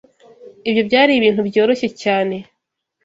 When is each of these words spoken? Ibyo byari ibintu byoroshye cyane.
Ibyo 0.69 0.81
byari 0.89 1.11
ibintu 1.15 1.41
byoroshye 1.49 1.87
cyane. 2.01 2.35